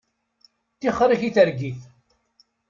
[0.79, 1.81] Tixeṛ-ik i targit.